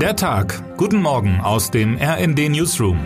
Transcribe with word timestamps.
Der 0.00 0.14
Tag. 0.14 0.62
Guten 0.76 1.00
Morgen 1.00 1.40
aus 1.40 1.70
dem 1.70 1.96
RND 1.96 2.50
Newsroom. 2.50 2.98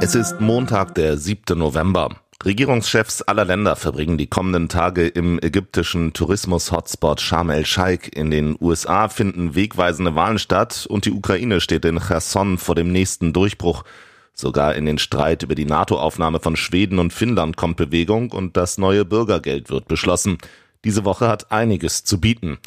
Es 0.00 0.14
ist 0.14 0.40
Montag, 0.40 0.94
der 0.94 1.18
7. 1.18 1.58
November. 1.58 2.16
Regierungschefs 2.42 3.20
aller 3.20 3.44
Länder 3.44 3.76
verbringen 3.76 4.16
die 4.16 4.28
kommenden 4.28 4.70
Tage 4.70 5.08
im 5.08 5.38
ägyptischen 5.42 6.14
Tourismus-Hotspot 6.14 7.20
Sharm 7.20 7.50
el-Sheikh. 7.50 8.08
In 8.18 8.30
den 8.30 8.56
USA 8.58 9.10
finden 9.10 9.54
wegweisende 9.54 10.14
Wahlen 10.14 10.38
statt 10.38 10.86
und 10.88 11.04
die 11.04 11.12
Ukraine 11.12 11.60
steht 11.60 11.84
in 11.84 12.00
Cherson 12.00 12.56
vor 12.56 12.74
dem 12.74 12.90
nächsten 12.92 13.34
Durchbruch. 13.34 13.84
Sogar 14.32 14.74
in 14.74 14.86
den 14.86 14.96
Streit 14.96 15.42
über 15.42 15.54
die 15.54 15.66
NATO-Aufnahme 15.66 16.40
von 16.40 16.56
Schweden 16.56 16.98
und 16.98 17.12
Finnland 17.12 17.58
kommt 17.58 17.76
Bewegung 17.76 18.30
und 18.30 18.56
das 18.56 18.78
neue 18.78 19.04
Bürgergeld 19.04 19.68
wird 19.68 19.86
beschlossen. 19.86 20.38
Diese 20.84 21.04
Woche 21.04 21.28
hat 21.28 21.52
einiges 21.52 22.04
zu 22.04 22.18
bieten. 22.18 22.58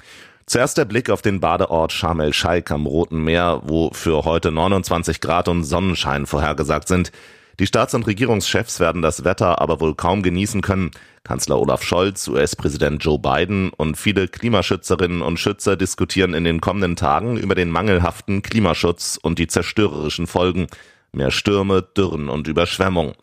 Zuerst 0.48 0.77
der 0.77 0.86
Blick 0.86 1.09
auf 1.09 1.23
den 1.23 1.39
Badeort 1.39 1.91
Sharm 1.91 2.20
el-Sheikh 2.20 2.72
am 2.72 2.86
Roten 2.86 3.23
Meer, 3.23 3.62
wo 3.66 3.90
für 3.94 4.26
heute 4.26 4.52
29 4.52 5.20
Grad 5.20 5.48
und 5.48 5.63
Sonnenschein 5.63 6.27
vorhergesagt 6.27 6.88
sind. 6.88 7.12
Die 7.58 7.66
Staats- 7.66 7.95
und 7.95 8.05
Regierungschefs 8.05 8.80
werden 8.80 9.02
das 9.02 9.23
Wetter 9.23 9.59
aber 9.59 9.80
wohl 9.81 9.95
kaum 9.95 10.22
genießen 10.22 10.62
können. 10.62 10.91
Kanzler 11.23 11.59
Olaf 11.59 11.81
Scholz, 11.81 12.27
US-Präsident 12.27 13.03
Joe 13.03 13.17
Biden 13.17 13.72
und 13.72 13.98
viele 13.98 14.27
Klimaschützerinnen 14.27 15.23
und 15.23 15.39
Schützer 15.39 15.76
diskutieren 15.77 16.36
in 16.36 16.44
den 16.44 16.62
kommenden 16.62 16.95
Tagen 16.95 17.38
über 17.38 17.55
den 17.55 17.72
mangelhaften 17.72 18.44
Klimaschutz 18.44 19.17
und 19.20 19.39
die 19.39 19.48
zerstörerischen 19.48 20.27
Folgen. 20.27 20.67
Mehr 21.12 21.31
Stürme, 21.31 21.81
Dürren 21.81 22.30
und 22.30 22.48
Überschwemmung. 22.48 23.16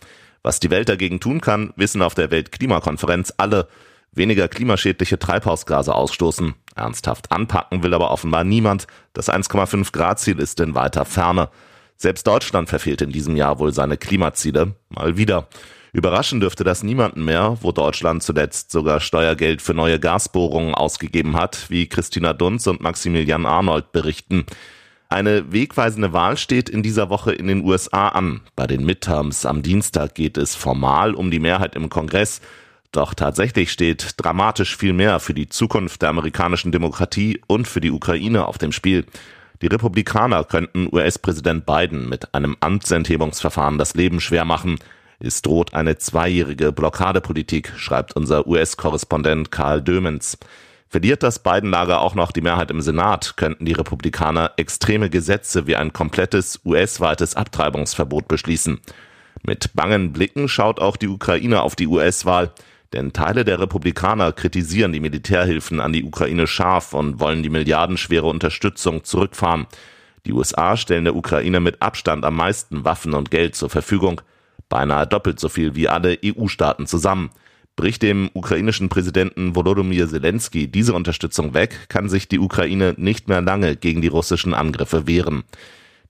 Was 0.42 0.58
die 0.58 0.70
Welt 0.70 0.88
dagegen 0.88 1.20
tun 1.20 1.40
kann, 1.40 1.72
wissen 1.76 2.02
auf 2.02 2.14
der 2.14 2.32
Weltklimakonferenz 2.32 3.32
alle. 3.36 3.68
Weniger 4.14 4.48
klimaschädliche 4.48 5.18
Treibhausgase 5.18 5.94
ausstoßen. 5.94 6.54
Ernsthaft 6.74 7.32
anpacken 7.32 7.82
will 7.82 7.94
aber 7.94 8.10
offenbar 8.10 8.44
niemand. 8.44 8.86
Das 9.14 9.30
1,5 9.30 9.92
Grad 9.92 10.20
Ziel 10.20 10.38
ist 10.38 10.60
in 10.60 10.74
weiter 10.74 11.04
Ferne. 11.04 11.48
Selbst 11.96 12.26
Deutschland 12.26 12.68
verfehlt 12.68 13.00
in 13.00 13.10
diesem 13.10 13.36
Jahr 13.36 13.58
wohl 13.58 13.72
seine 13.72 13.96
Klimaziele. 13.96 14.74
Mal 14.90 15.16
wieder. 15.16 15.48
Überraschen 15.94 16.40
dürfte 16.40 16.64
das 16.64 16.82
niemanden 16.82 17.24
mehr, 17.24 17.58
wo 17.60 17.72
Deutschland 17.72 18.22
zuletzt 18.22 18.70
sogar 18.70 19.00
Steuergeld 19.00 19.62
für 19.62 19.74
neue 19.74 20.00
Gasbohrungen 20.00 20.74
ausgegeben 20.74 21.36
hat, 21.36 21.70
wie 21.70 21.86
Christina 21.86 22.32
Dunz 22.32 22.66
und 22.66 22.80
Maximilian 22.80 23.46
Arnold 23.46 23.92
berichten. 23.92 24.46
Eine 25.10 25.52
wegweisende 25.52 26.14
Wahl 26.14 26.38
steht 26.38 26.70
in 26.70 26.82
dieser 26.82 27.10
Woche 27.10 27.32
in 27.32 27.46
den 27.46 27.62
USA 27.62 28.08
an. 28.08 28.40
Bei 28.56 28.66
den 28.66 28.84
Midterms 28.86 29.44
am 29.44 29.62
Dienstag 29.62 30.14
geht 30.14 30.38
es 30.38 30.54
formal 30.54 31.14
um 31.14 31.30
die 31.30 31.40
Mehrheit 31.40 31.76
im 31.76 31.90
Kongress. 31.90 32.40
Doch 32.92 33.14
tatsächlich 33.14 33.72
steht 33.72 34.14
dramatisch 34.18 34.76
viel 34.76 34.92
mehr 34.92 35.18
für 35.18 35.32
die 35.32 35.48
Zukunft 35.48 36.02
der 36.02 36.10
amerikanischen 36.10 36.72
Demokratie 36.72 37.40
und 37.46 37.66
für 37.66 37.80
die 37.80 37.90
Ukraine 37.90 38.46
auf 38.46 38.58
dem 38.58 38.70
Spiel. 38.70 39.06
Die 39.62 39.66
Republikaner 39.66 40.44
könnten 40.44 40.88
US-Präsident 40.92 41.64
Biden 41.64 42.08
mit 42.08 42.34
einem 42.34 42.56
Amtsenthebungsverfahren 42.60 43.78
das 43.78 43.94
Leben 43.94 44.20
schwer 44.20 44.44
machen. 44.44 44.78
Es 45.20 45.40
droht 45.40 45.72
eine 45.72 45.96
zweijährige 45.96 46.70
Blockadepolitik, 46.72 47.72
schreibt 47.76 48.14
unser 48.14 48.46
US-Korrespondent 48.46 49.50
Karl 49.50 49.80
Dömens. 49.80 50.36
Verliert 50.88 51.22
das 51.22 51.38
Biden-Lager 51.38 52.02
auch 52.02 52.14
noch 52.14 52.32
die 52.32 52.42
Mehrheit 52.42 52.70
im 52.70 52.82
Senat, 52.82 53.38
könnten 53.38 53.64
die 53.64 53.72
Republikaner 53.72 54.50
extreme 54.58 55.08
Gesetze 55.08 55.66
wie 55.66 55.76
ein 55.76 55.94
komplettes 55.94 56.60
US-weites 56.66 57.36
Abtreibungsverbot 57.36 58.28
beschließen. 58.28 58.80
Mit 59.44 59.72
bangen 59.72 60.12
Blicken 60.12 60.48
schaut 60.48 60.78
auch 60.78 60.98
die 60.98 61.08
Ukraine 61.08 61.62
auf 61.62 61.74
die 61.74 61.86
US-Wahl. 61.86 62.52
Denn 62.92 63.12
Teile 63.12 63.44
der 63.44 63.58
Republikaner 63.58 64.32
kritisieren 64.32 64.92
die 64.92 65.00
Militärhilfen 65.00 65.80
an 65.80 65.92
die 65.92 66.04
Ukraine 66.04 66.46
scharf 66.46 66.92
und 66.92 67.20
wollen 67.20 67.42
die 67.42 67.48
milliardenschwere 67.48 68.26
Unterstützung 68.26 69.04
zurückfahren. 69.04 69.66
Die 70.26 70.32
USA 70.32 70.76
stellen 70.76 71.04
der 71.04 71.16
Ukraine 71.16 71.60
mit 71.60 71.80
Abstand 71.80 72.24
am 72.24 72.36
meisten 72.36 72.84
Waffen 72.84 73.14
und 73.14 73.30
Geld 73.30 73.56
zur 73.56 73.70
Verfügung, 73.70 74.20
beinahe 74.68 75.06
doppelt 75.06 75.40
so 75.40 75.48
viel 75.48 75.74
wie 75.74 75.88
alle 75.88 76.18
EU-Staaten 76.24 76.86
zusammen. 76.86 77.30
Bricht 77.74 78.02
dem 78.02 78.30
ukrainischen 78.34 78.90
Präsidenten 78.90 79.56
Volodymyr 79.56 80.06
Zelensky 80.06 80.68
diese 80.68 80.92
Unterstützung 80.92 81.54
weg, 81.54 81.88
kann 81.88 82.08
sich 82.10 82.28
die 82.28 82.38
Ukraine 82.38 82.94
nicht 82.98 83.28
mehr 83.28 83.40
lange 83.40 83.76
gegen 83.76 84.02
die 84.02 84.08
russischen 84.08 84.52
Angriffe 84.52 85.06
wehren. 85.06 85.44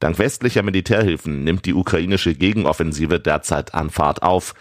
Dank 0.01 0.19
westlicher 0.19 0.65
Militärhilfen 0.65 1.45
nimmt 1.45 1.65
die 1.65 1.75
ukrainische 1.75 2.35
Gegenoffensive 2.35 3.21
derzeit 3.21 3.73
an 3.75 3.91
Fahrt 3.91 4.25
auf. 4.25 4.55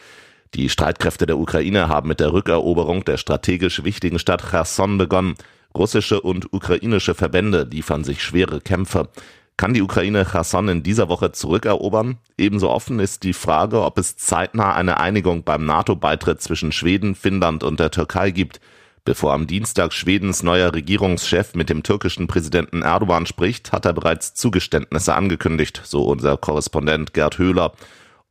Die 0.53 0.67
Streitkräfte 0.67 1.25
der 1.25 1.37
Ukraine 1.37 1.87
haben 1.87 2.09
mit 2.09 2.19
der 2.19 2.33
Rückeroberung 2.33 3.05
der 3.05 3.15
strategisch 3.15 3.85
wichtigen 3.85 4.19
Stadt 4.19 4.51
Cherson 4.51 4.97
begonnen. 4.97 5.35
Russische 5.73 6.19
und 6.19 6.51
ukrainische 6.51 7.15
Verbände 7.15 7.65
liefern 7.71 8.03
sich 8.03 8.21
schwere 8.21 8.59
Kämpfe. 8.59 9.07
Kann 9.55 9.73
die 9.73 9.81
Ukraine 9.81 10.25
Cherson 10.29 10.67
in 10.67 10.83
dieser 10.83 11.07
Woche 11.07 11.31
zurückerobern? 11.31 12.17
Ebenso 12.37 12.69
offen 12.69 12.99
ist 12.99 13.23
die 13.23 13.31
Frage, 13.31 13.81
ob 13.81 13.97
es 13.97 14.17
zeitnah 14.17 14.73
eine 14.73 14.99
Einigung 14.99 15.43
beim 15.43 15.65
NATO-Beitritt 15.65 16.41
zwischen 16.41 16.73
Schweden, 16.73 17.15
Finnland 17.15 17.63
und 17.63 17.79
der 17.79 17.91
Türkei 17.91 18.31
gibt. 18.31 18.59
Bevor 19.05 19.31
am 19.31 19.47
Dienstag 19.47 19.93
Schwedens 19.93 20.43
neuer 20.43 20.73
Regierungschef 20.73 21.55
mit 21.55 21.69
dem 21.69 21.81
türkischen 21.81 22.27
Präsidenten 22.27 22.81
Erdogan 22.81 23.25
spricht, 23.25 23.71
hat 23.71 23.85
er 23.85 23.93
bereits 23.93 24.33
Zugeständnisse 24.33 25.15
angekündigt, 25.15 25.81
so 25.85 26.03
unser 26.03 26.35
Korrespondent 26.35 27.13
Gerd 27.13 27.37
Höhler. 27.37 27.71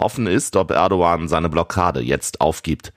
Offen 0.00 0.26
ist, 0.26 0.56
ob 0.56 0.70
Erdogan 0.70 1.28
seine 1.28 1.48
Blockade 1.48 2.00
jetzt 2.00 2.40
aufgibt. 2.40 2.92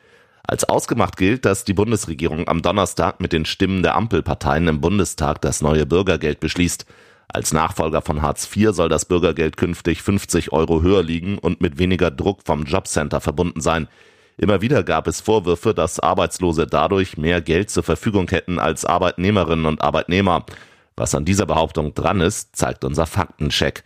Als 0.45 0.65
ausgemacht 0.65 1.17
gilt, 1.17 1.45
dass 1.45 1.63
die 1.63 1.73
Bundesregierung 1.73 2.47
am 2.47 2.61
Donnerstag 2.61 3.21
mit 3.21 3.31
den 3.31 3.45
Stimmen 3.45 3.81
der 3.81 3.95
Ampelparteien 3.95 4.67
im 4.67 4.81
Bundestag 4.81 5.41
das 5.41 5.61
neue 5.61 5.85
Bürgergeld 5.85 6.39
beschließt. 6.39 6.85
Als 7.29 7.53
Nachfolger 7.53 8.01
von 8.01 8.21
Hartz 8.21 8.49
IV 8.53 8.71
soll 8.73 8.89
das 8.89 9.05
Bürgergeld 9.05 9.57
künftig 9.57 10.01
50 10.01 10.51
Euro 10.51 10.81
höher 10.81 11.01
liegen 11.01 11.37
und 11.37 11.61
mit 11.61 11.79
weniger 11.79 12.11
Druck 12.11 12.41
vom 12.45 12.63
Jobcenter 12.63 13.21
verbunden 13.21 13.61
sein. 13.61 13.87
Immer 14.37 14.61
wieder 14.61 14.83
gab 14.83 15.07
es 15.07 15.21
Vorwürfe, 15.21 15.73
dass 15.73 15.99
Arbeitslose 15.99 16.67
dadurch 16.67 17.17
mehr 17.17 17.41
Geld 17.41 17.69
zur 17.69 17.83
Verfügung 17.83 18.29
hätten 18.29 18.59
als 18.59 18.83
Arbeitnehmerinnen 18.83 19.65
und 19.65 19.81
Arbeitnehmer. 19.81 20.45
Was 20.95 21.15
an 21.15 21.25
dieser 21.25 21.45
Behauptung 21.45 21.93
dran 21.93 22.21
ist, 22.21 22.55
zeigt 22.55 22.83
unser 22.83 23.05
Faktencheck. 23.05 23.83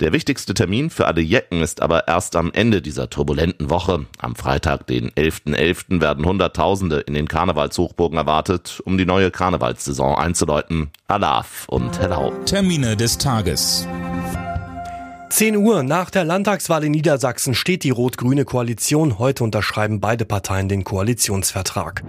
Der 0.00 0.12
wichtigste 0.12 0.54
Termin 0.54 0.90
für 0.90 1.08
alle 1.08 1.20
Jecken 1.20 1.60
ist 1.60 1.82
aber 1.82 2.06
erst 2.06 2.36
am 2.36 2.52
Ende 2.52 2.80
dieser 2.80 3.10
turbulenten 3.10 3.68
Woche. 3.68 4.06
Am 4.18 4.36
Freitag, 4.36 4.86
den 4.86 5.10
11.11., 5.10 5.56
.11., 5.56 6.00
werden 6.00 6.24
Hunderttausende 6.24 7.00
in 7.00 7.14
den 7.14 7.26
Karnevalshochburgen 7.26 8.16
erwartet, 8.16 8.80
um 8.84 8.96
die 8.96 9.06
neue 9.06 9.32
Karnevalssaison 9.32 10.14
einzuläuten. 10.14 10.90
Alaf 11.08 11.66
und 11.68 11.98
Hello. 11.98 12.32
Termine 12.44 12.96
des 12.96 13.18
Tages. 13.18 13.88
10 15.30 15.56
Uhr 15.56 15.82
nach 15.82 16.10
der 16.10 16.24
Landtagswahl 16.24 16.84
in 16.84 16.92
Niedersachsen 16.92 17.56
steht 17.56 17.82
die 17.82 17.90
rot-grüne 17.90 18.44
Koalition. 18.44 19.18
Heute 19.18 19.42
unterschreiben 19.42 19.98
beide 19.98 20.24
Parteien 20.24 20.68
den 20.68 20.84
Koalitionsvertrag. 20.84 22.04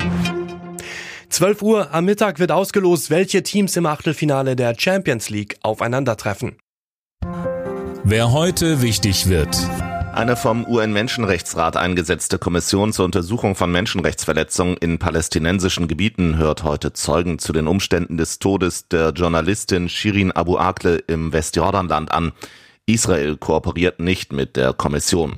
12 1.30 1.62
Uhr 1.64 1.92
am 1.92 2.06
Mittag 2.06 2.38
wird 2.38 2.52
ausgelost, 2.52 3.10
welche 3.10 3.42
Teams 3.42 3.76
im 3.76 3.88
Achtelfinale 3.88 4.56
der 4.56 4.76
Champions 4.78 5.32
League 5.32 5.58
aufeinandertreffen. 5.64 6.58
Wer 8.10 8.32
heute 8.32 8.82
wichtig 8.82 9.30
wird. 9.30 9.56
Eine 10.14 10.36
vom 10.36 10.66
UN-Menschenrechtsrat 10.66 11.78
eingesetzte 11.78 12.40
Kommission 12.40 12.92
zur 12.92 13.06
Untersuchung 13.06 13.54
von 13.54 13.72
Menschenrechtsverletzungen 13.72 14.78
in 14.78 14.98
palästinensischen 14.98 15.88
Gebieten 15.88 16.36
hört 16.36 16.64
heute 16.64 16.92
Zeugen 16.94 17.38
zu 17.38 17.54
den 17.54 17.68
Umständen 17.68 18.18
des 18.18 18.40
Todes 18.40 18.88
der 18.88 19.12
Journalistin 19.12 19.90
Shirin 19.90 20.32
Abu 20.32 20.58
Akleh 20.58 21.04
im 21.06 21.34
Westjordanland 21.34 22.12
an. 22.12 22.32
Israel 22.88 23.38
kooperiert 23.38 24.00
nicht 24.00 24.34
mit 24.34 24.56
der 24.56 24.74
Kommission. 24.74 25.38